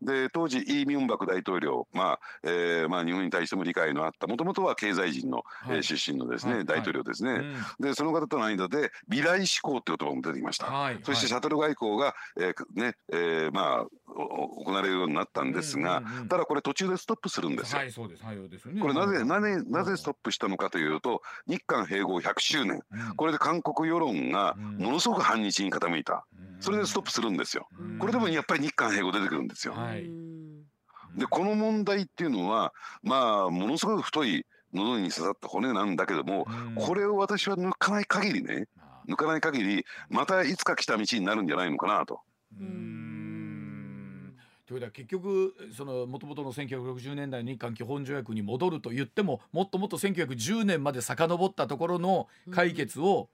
[0.02, 7.39] で当時イ・ミョンバク大統領、まあえーまあ、日本に対しても理解のあったもともとは経済人の、はい、えー、出身のですね、はい、大統領ですね、はい。
[7.39, 10.67] うん、でその方との間で未来志向って言葉も出てきました、
[11.03, 17.79] そしてシャトル外交が、えーねえー、まあ行われるようになったんですが、うんうんうん、ただこれ途中でストップするんですよ。
[17.79, 18.23] はい、そうです。
[18.23, 18.67] はい、です。
[18.69, 26.25] これなぜ、なぜ、なぜストップしたのかというと、日韓併合100周年、うん、これで韓国世論がものすごく反日に傾いた。
[26.59, 27.67] それでストップするんですよ。
[27.99, 29.73] これでもやっぱり日韓併合出てくるんですよ。
[29.73, 30.09] はい、
[31.15, 38.67] で、この問題っていうのは、まあ、ものすごく太い喉に刺さった骨なんだけども、これを私は抜かない限りね、
[39.07, 42.21] 抜かない限り、またいつか来た道になるんじゃないのかなと。
[44.69, 53.29] ということは結局そのもともとの1960年代の日韓基本条約に戻ると言ってももっともっと1910年まで遡ったところの解決を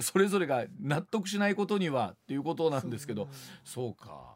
[0.00, 3.28] それぞれが納得しないことにはっていうことなんですけど、
[3.64, 4.35] そうか。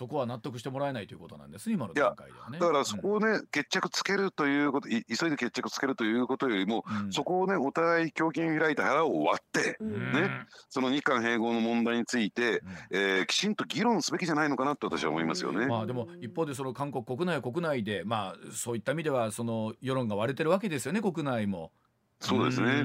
[0.00, 2.58] そこは納得してもらえないということなんです今の段階ではね。
[2.58, 10.30] だからそこをね、うん、決着つけるということ急いで決着つけるということよりも、うん、そこをねお互い胸筋開いた腹を割って、うん、ね
[10.70, 12.60] その日韓併合の問題について、
[12.90, 15.66] うん、えー、きちんと議論すべきじゃないのかなと私は思いますよね。
[15.66, 21.72] まあでも一方でその韓国国内は国内でまあそういった意味ではその世論が割れてるわけですよね国内も。
[22.20, 22.84] そうですね。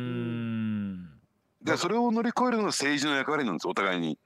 [1.65, 4.19] でそれを乗り越えるのが政治の役割なんですお互いに。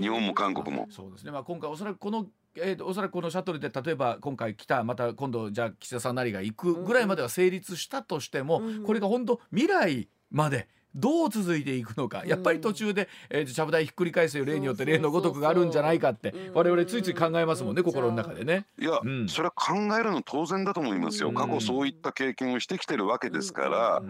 [0.00, 0.86] 日本も韓国も。
[0.90, 1.30] そうですね。
[1.30, 18.66] まあ今回おそらくこのえーと、おそらくこのシャトルで例えば今回来たまた今度じゃあ岸田さんなりが行くぐらいまでは成立したとしても、うん、これが本当未来までどう続いていくのか、やっぱり途中で、えー、ちゃぶ台ひっくり返すよ例によって例のごとくがあるんじゃないかって我々ついつい考えますもんね、心の中でね。
[18.78, 24.02] いや、うん、それは考えるの当然だと思いますよ、過去そういった経験をしてきてるわけですから、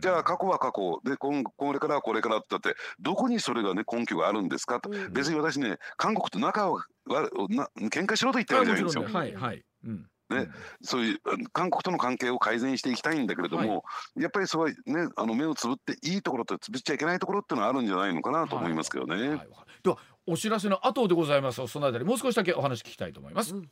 [0.00, 1.00] じゃあ過去は過去。
[1.04, 9.04] でここれからはこれからってってどこにそれがね根拠があるんですかと、別に私ね韓国と仲はな喧嘩しろと言ってるわけじゃないんですよ。
[9.04, 9.62] はいはい。
[9.84, 10.48] うんね、
[10.82, 11.20] そういう
[11.52, 13.82] 韓国との関係を改善していきたいんだけれども、は
[14.16, 14.74] い、やっぱりそうね
[15.16, 19.14] あの目をつぶっていいところとつぶっちゃいけないところっていうのはあるんじゃないのかなと思いますけどね。
[19.14, 19.28] はい。
[19.30, 19.46] はい、
[19.82, 21.66] ではお知らせの後でございます。
[21.66, 23.54] そのあたりもう少しだけお話聞きたいと思います。
[23.54, 23.68] うん、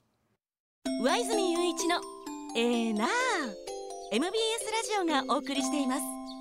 [1.03, 2.01] 上泉雄一の
[2.57, 3.07] えー、な
[4.11, 4.25] MBS
[4.99, 6.40] ラジオがお送りしています。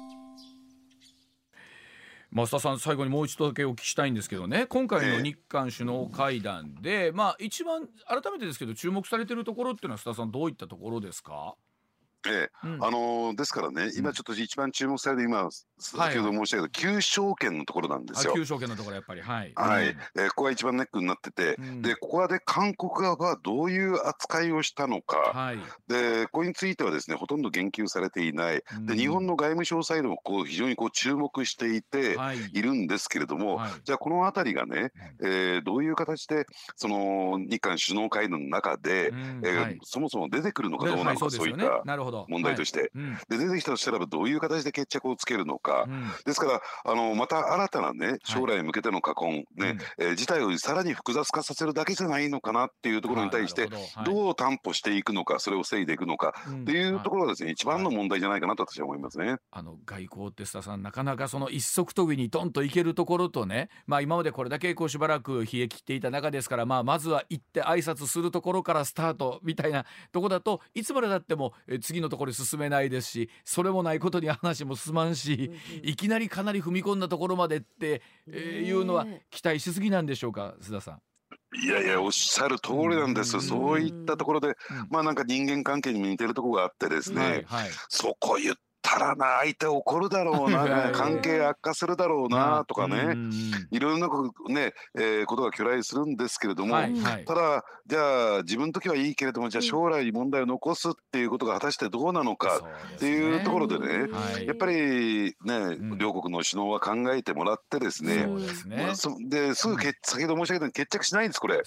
[2.31, 4.67] 増田さん最後にもう一度だけお聞きしたいんですけどね。
[4.67, 11.55] 今回の日韓首脳会談で、まあ一番改めてですけど注目されているところっていうのは須田さんどういったところですか？
[12.27, 18.33] ええ、うん、あのー、ですからね、今ちょっと一番注目されて今、先ほど申し上げた旧証券のところなんですよ。
[18.35, 19.53] 旧証券のところやっぱり、はい。
[19.55, 28.63] はい、うん、えー、ここが一番ネックになってて、うん、で、ここはで韓国側はどういう扱いをしたのか、はい、で、これについてはですね、ほとんど言及されていない。
[28.81, 32.17] で、日本の外務省サイドもこう非常にこう注目していて
[32.53, 32.61] い。
[32.61, 41.83] るんですけれども、はい、じゃあこの辺りがね、えー、どういう形でその日韓首脳会談の中で、うん、えーはい、そもそも出てくるのかどうなのか、そういった
[42.27, 42.91] 問題として、
[43.29, 45.69] で出てきたとしたらどういう形で決着をつけるのか。
[45.69, 53.67] か、うん、ですからあのまた新たなね将来に向けての禍根、ね、うん、えー、事態をさらに複雑化させるだけじゃないのかなっていうところに対して、
[54.05, 54.31] ど。
[54.31, 59.37] う担保していくのかそれを防いでいくのかっていうところがですね、一番の問題じゃないかなと私は思いますね。
[59.51, 75.51] あの外交って須田さんなかなかその一足飛びにドンといけるところとね、まあ、今までこれだけこうしばらく冷え切っていた中ですから、まあ、まずは行って挨拶するところからスタートみたいなとこだといつまでだっても次のところに進めないですしそれもないことに話も進まんし、
[75.83, 81.01] いきなりかなり踏み込んだところまでって、えー、いうのは期待しすぎなんでしょうか須田さん。
[81.51, 84.55] いやいやおっしゃる通りなんです、そういったところで、
[84.89, 93.15] まあなんか人間関係にも似てるところがあってですね、はいはい、そこ言ったらな相手怒るだろうな 関係悪化するだろうなとかね。
[93.71, 94.07] いろんな
[94.49, 102.61] ね、えー、ことが去来するんですけれども、はいはい、ただじゃあ自分の時はいいけれどもじゃあ将来に問題を残すっていうことが果たしてどうなのか
[102.95, 108.27] っていうところでね、ねはい、やっぱりね、うん、両国の首脳は考えてもらってですね
[108.67, 111.61] まあ、そですぐけ、先ほど申し上げたように決着しないんですこれ、は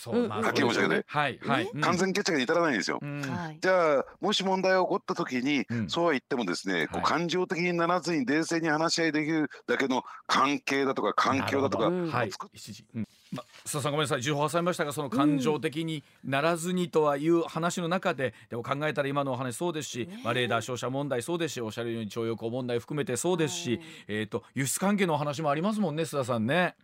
[0.51, 2.99] っきり申し上げて、はいはい、完全決着に至らないんですよ。
[3.03, 3.23] うん、
[3.61, 11.91] じゃあもし問題が起こった時に、うん、そうは言ってもですね、こう感情的にならずに冷静に話し合いできるだけの関係だとか環境だとか、は
[12.25, 12.31] い、
[12.95, 13.09] うん。
[13.33, 14.23] ま、須田さんごめんなさい。
[14.23, 26.75] 情報挟みましたがその感情的にならずにとはいう話の中で、でも考えたら今のお話そうですし、まあ、レーダー照射問題そうですしおっしゃるように徴用工問題含めてそうですし、えーと、輸出関係のお話もありますもんね須田さんね。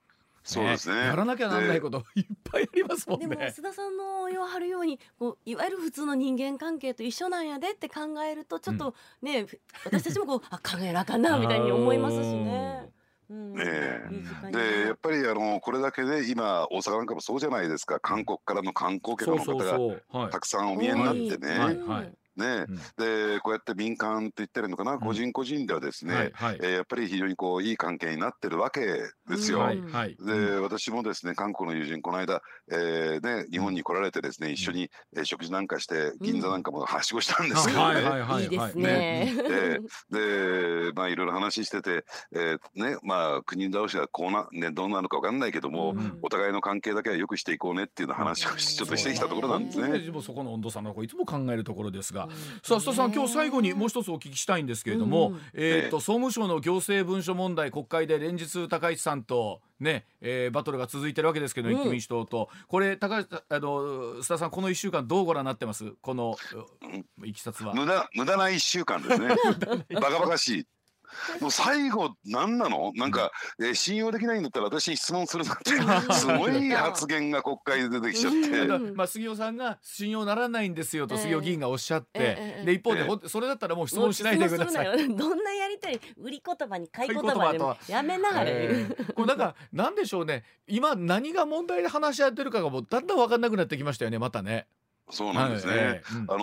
[0.48, 3.28] そうですね、やらなきゃなんないこといっぱいありますもんね。
[3.28, 9.48] でも須田さんの言わはるようにこういわゆる普通の人間関係と一緒なんやでって考えるとちょっとね、うん、
[9.84, 12.90] 私たちもこう あ考えなあかんなみたいに思いますしね。
[13.30, 14.00] え。
[14.48, 18.00] え、でやっぱりあのこれだけで今大阪なんかもそうじゃないですか。
[18.00, 21.58] 韓国からの観光客の方がたくさんお見えになってね。
[22.38, 29.60] ね、うん、でこうやって民間って言ってるのかな、うん、個人個人ではですね、はいはい、えー、やっぱり非常にこういい関係になってるわけですよ。
[29.60, 38.00] はいはい、で私もですね韓国の友人この間、えーね、日本に来られてですね一緒に、えー、食事なんかして銀座なんかもはしごしたんですけどね。
[38.42, 39.32] いいですね。
[40.10, 49.88] でまあいろいろ話してて、えー、ねまあ国同士はこうな、ね、どうなるか分かんないけども、うん、お互いの関係だけはよくしていこうねっていうの話をちょっとしてきたところなんですね。
[50.22, 52.27] そこの温度差のいつも考えるところですが、
[52.62, 62.48] さあ須田さん今日最後にもう一つお聞きしたいんですけれども、うん、えっ、と総務省の行政文書問題国会で連日高市さんとね、えー、バトルが続いてるわけですけど、立憲民主党と。
[62.66, 65.92] これ高橋あの須田さんこの一週間どうご覧になってます？
[66.00, 66.36] この
[67.24, 67.74] いきさつは。
[67.74, 69.28] 無駄無駄な一週間ですね。
[69.94, 70.66] バカバカしい
[71.40, 72.92] もう最後何なの？
[72.94, 73.30] なんか、
[73.60, 75.70] えー、信用できないんだったら私に質問するなって。
[76.14, 78.92] すごい発言が国会で出てきちゃって。
[78.94, 85.16] まあ杉尾さんが信用ならないんですよと杉尾議員がおっしゃって、えー、で一方で、えー、それだったらもう質問しないでください。
[85.16, 90.44] どんなやりたい売り言葉に買い言葉でもやめながら、えー、これなんかなんでしょうね。
[90.66, 94.66] 今何が問題で話し合ってるかがもうだんだん分かんなくなってきましたよねまたね。
[95.10, 95.72] そうなんですね。
[95.72, 96.36] はいえーうん、あ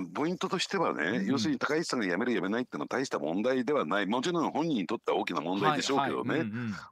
[0.00, 4.06] のポイントとしてはね、うん、要するに高市さんが辞める辞めないっていうのは大した問題ではない。
[4.06, 6.44] もちろん本人にとっては大きな問題でしょうけどね。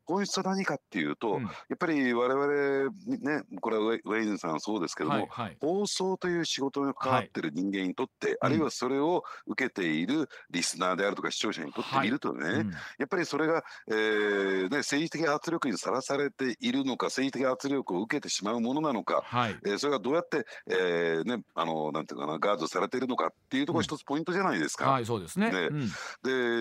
[0.04, 12.66] 本質は何かっていうと、うん、やっぱり我々ね、これはウェイズンさんそうですけども、はいはい、放送という仕事に関わってる人間にとって、はい、あるいはそれを受けているリスナーであるとか視聴者にとってみるとね、はい、
[12.98, 24.86] やっぱりそれが、えーね、政治的圧力にさらされているのか、政治的圧力を受けてしまうものなのか、はい、えー、それがどうやって、えーー、ね、あのなんていうかなガードされているのかっていうところ一つポイントじゃないですか。
[24.86, 25.50] うん、はいそうですね。
[25.50, 25.88] でうん、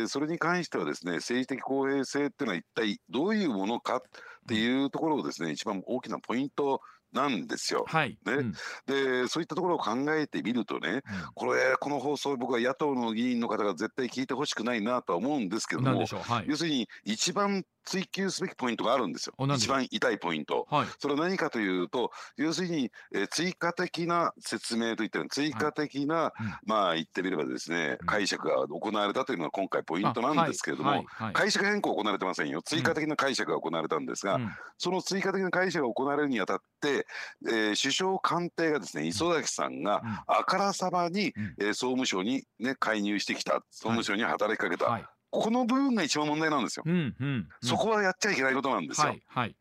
[0.02, 4.02] でそれに関してはですね政治的公平性っていうのは一体どういうものかっ
[4.48, 6.82] ていうところをですね一番大きなポイント
[7.14, 7.86] なんですよ。
[7.88, 8.52] はい、ね、うん、
[8.86, 11.02] でそういったところを考えてみるとね、うん、
[11.36, 19.34] これこの放送僕は野党の議員の方が絶対聞いてほしくないなとは思うんですけども、はい、要するに一番追求すべきポイントがあるんですよ。
[19.56, 20.68] 一番痛いポイント。
[20.70, 26.32] はい、それは何かというと、要するに、えー、追加的な説明といったら、追加的な、はい、
[26.66, 31.06] まあ言ってみればですね、うん、解釈が行われたというのが今回ポイントなんですけれども、はい。
[31.08, 32.62] はい、解釈変更行われてませんよ。
[32.62, 37.01] 追加的な解釈が行われたんですが、うん、その追加的な解釈が行われるにあたって、
[37.48, 45.10] えー、首相官邸がですね、磯崎さんがあからさまに、うん、えー、総務省にね、介入してきた、総務省に働きかけた。
[45.32, 49.56] この部分が一番問題なんですよ、うんうん、そこはやっちゃいけないことなんですよ、はいはい、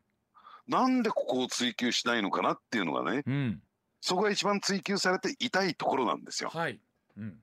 [0.67, 3.61] なんでここを追求しないのかなっていうのがね、うん、
[4.01, 6.49] そこが一番追求されて痛いところなんですよ。
[6.53, 6.79] はい。
[7.17, 7.35] うん、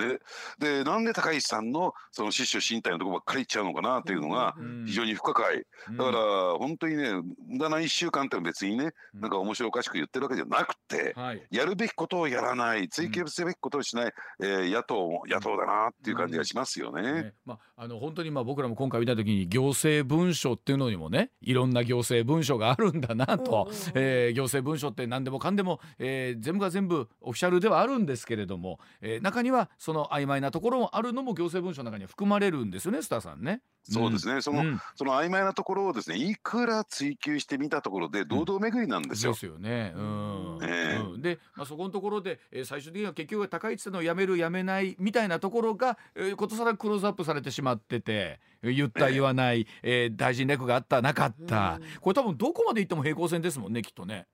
[0.00, 0.20] で
[0.58, 4.54] でなんで高市さんのその失守身体のところばっかりいっちゃうのかなっていうのが
[4.86, 6.18] 非常に不可解、うん、だから
[6.58, 7.10] 本当にね
[7.48, 17.02] 無駄な1週間って別にねなんか面白おかしく言ってるわけじゃなくて、うん、やるべきことをやらない追求すべきことをしない、えー、野党も野党だなっていう感じがしますよね。
[17.02, 33.62] うんねまあ、あの本当にまあ僕らも今回見た時に行政文書っていうのにもねいろんな行政文書があるんだなと、うん、えー、行政文書って何でもかんでも、えー、全部が全部オフィシャルではあるんですけれども、えー、中にはその曖昧なところもあるのも行政文書の中には含まれるんですよねスターさんね。
[33.82, 39.32] そうですね、うん、その、うん、その曖昧なところをですねいくら追求してみたところで堂々巡りなんですよ。
[39.32, 39.92] ですよね。
[39.96, 40.90] うん、え。
[41.00, 54.26] ー、うん、で、まあ、そこのところで、えー、最終的には結局は高市さんの辞める辞めないみたいなところが、えー、ことさらクローズアップされてしまってて言った言わない、えー、大臣略があったなかった、これ多分どこまで行っても平行線ですもんねきっとね。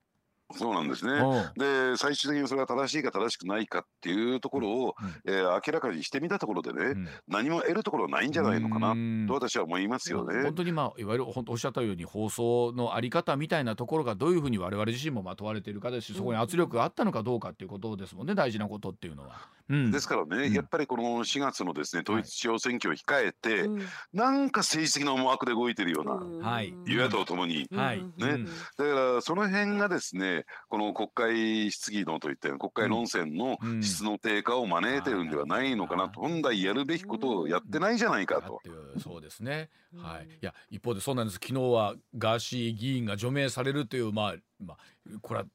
[0.55, 1.11] そうなんですね。
[1.57, 4.95] で最終的にそれが正しいか正しくないかっていうところを、
[5.25, 8.95] うん、えー、明らかにしてみたところでね、うん、何も得るところはないんじゃないのかな
[9.27, 10.43] と私は思いますよね。
[10.43, 19.49] 本当にまあいわゆるおっしゃったように放送のあり方みたいなところがどういうふうに我々自身もまとわれているかですしそこに圧力があったのかどうかっていうことですもんね大事なことっていうのは。
[19.69, 23.81] うん、ですからね、やっぱりこの4月のですね統一地方選挙を控えて、はい、
[24.13, 28.45] なんか政治的な思惑で動いてるような、はい、与野党ともに、はい、ね、
[28.77, 30.36] だからその辺がですね
[30.69, 38.61] この国会質疑のといった国会論戦の質の低下を招いてるんではないのかなと、本来やるべきことをやってないじゃないかと。
[39.01, 41.35] そうですね、はい、いや一方でそうなんです。
[41.35, 44.77] 昨日はガーシー議員が除名されるというまあまあ
[45.21, 45.45] これは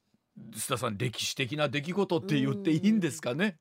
[0.54, 3.58] 須田さん歴史的な出来事って言っていいんですかね？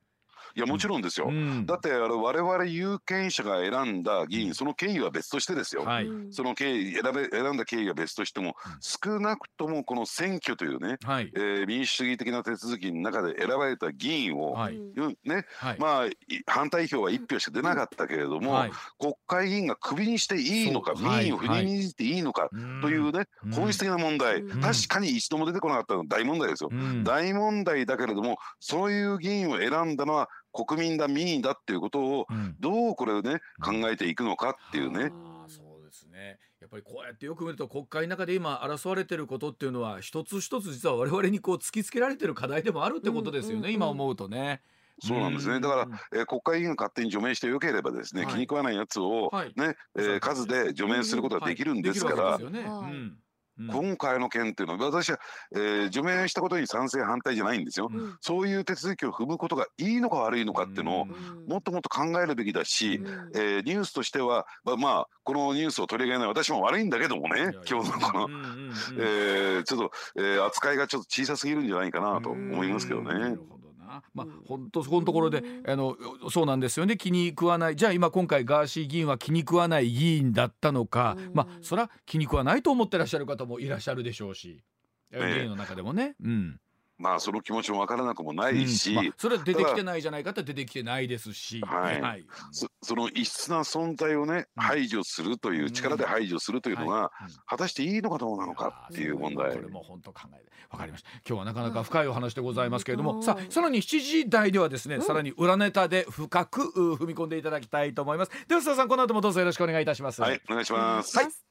[0.56, 14.80] いやもちろんですよ、うん、だってあれ我々有権者が選んだ議員その経緯は別としてですよ、はい、その経緯選べ選んだ経緯は別としても、少なくともこの選挙というね、はい、えー、民主主義的な手続きの中で選ばれた議員を、はい、
[15.24, 16.10] ね、はい、まあ
[16.46, 18.66] 反対票は1票しか出なかったけれども、
[19.00, 22.50] 国会議員がクビにしていいのか民意を振りにじていいのか
[22.82, 26.70] というね、本質的な問題、確かに一度も出てこなかったのは大問題ですよ、
[27.04, 32.28] 大問題だけれどもそういう議員を選んだのは国民だ民意だっていうことを
[32.60, 35.12] どうこれをね、考えていくのかっていうね。
[35.48, 36.40] そうですね。
[36.60, 44.62] やっぱりこうやってよく見ると国会の中で今争われてることっていうのは一つ一つ実は我々にこう突きつけられてる課題でもあるってことですよね、今思うとね。
[45.04, 45.60] そうなんですね。
[45.60, 52.40] だから、えー、国会議員が勝手に除名してよければですね、はい、気に食わないやつをね、はい、えー、数で除名することができるんですから。
[53.70, 55.20] 今回の件っていうのは私は、
[55.54, 61.06] えー、除名したことに賛成反対じゃないんですよ、うん、そういう手続きを踏むことがいいのか悪いのかっていうのを
[61.48, 68.30] もっともっと考えるべきだし、うん、えー、ニュースとしてはまあ、まあ、このニュースを取り上げない私も悪いんだけどもね今日のこの、
[68.98, 73.38] えー、ちょっと、えー、扱いがちょっと小さすぎるんじゃないかなと思いますけどね。
[74.14, 75.98] まあ、本当そこのところであの
[76.30, 76.98] そうなんですよね。
[76.98, 77.76] 気に食わない。
[77.76, 84.64] じゃあ今今回ガーシー議員は気に食わない議員だったのか、まあそれは気に食わないと思ってらっしゃる方もいらっしゃるでしょうし、
[85.12, 86.16] ね、議員の中でもね。
[86.24, 86.60] うん
[87.02, 88.96] まあその気持ちも分からなくもないし、うん。
[88.96, 97.12] まあ、それは出てきてないじゃないかって出てきてないですし、はい、はい、そその異質な存在をね排除するという、力で排除するというのが、
[97.48, 99.52] 果たしていいのかどうなのかっていう問題。
[99.54, 101.10] これも本当考えわかりました。
[101.28, 106.62] 今日はなかなか深いお話でございますけれども、さあさらに7時台ではですね、さらに裏ネタで深く
[107.00, 108.32] 踏み込んでいただきたいと思います。
[108.48, 110.22] では須田さんこの後もどうぞよろしくお願いいたします。
[110.22, 111.51] はいお願いします、はい